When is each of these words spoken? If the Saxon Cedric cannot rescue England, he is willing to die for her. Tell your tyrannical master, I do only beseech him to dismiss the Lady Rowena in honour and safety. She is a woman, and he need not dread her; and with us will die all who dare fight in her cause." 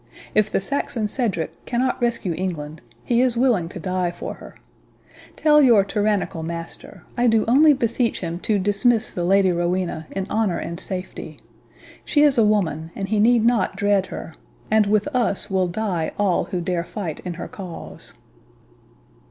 If 0.33 0.49
the 0.49 0.59
Saxon 0.59 1.07
Cedric 1.07 1.63
cannot 1.67 2.01
rescue 2.01 2.33
England, 2.35 2.81
he 3.05 3.21
is 3.21 3.37
willing 3.37 3.69
to 3.69 3.79
die 3.79 4.09
for 4.09 4.33
her. 4.33 4.55
Tell 5.35 5.61
your 5.61 5.83
tyrannical 5.83 6.41
master, 6.41 7.03
I 7.15 7.27
do 7.27 7.45
only 7.47 7.73
beseech 7.73 8.19
him 8.21 8.39
to 8.39 8.57
dismiss 8.57 9.13
the 9.13 9.23
Lady 9.23 9.51
Rowena 9.51 10.07
in 10.09 10.25
honour 10.27 10.57
and 10.57 10.79
safety. 10.79 11.37
She 12.03 12.23
is 12.23 12.39
a 12.39 12.43
woman, 12.43 12.89
and 12.95 13.09
he 13.09 13.19
need 13.19 13.45
not 13.45 13.75
dread 13.75 14.07
her; 14.07 14.33
and 14.71 14.87
with 14.87 15.07
us 15.09 15.51
will 15.51 15.67
die 15.67 16.13
all 16.17 16.45
who 16.45 16.61
dare 16.61 16.83
fight 16.83 17.19
in 17.19 17.35
her 17.35 17.47
cause." 17.47 18.15